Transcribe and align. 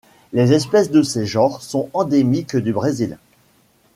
Les 0.33 0.51
espèces 0.53 0.89
de 0.89 1.03
ses 1.03 1.27
genres 1.27 1.61
sont 1.61 1.91
endémiques 1.93 2.57
du 2.57 2.73
Brésil. 2.73 3.19